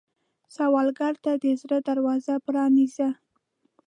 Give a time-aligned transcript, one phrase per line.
[0.55, 3.09] سوالګر ته د زړه دروازه پرانیزه